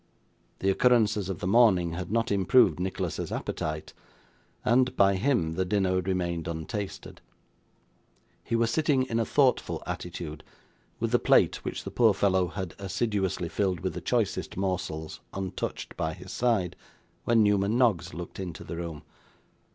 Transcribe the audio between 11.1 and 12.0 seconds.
the plate which the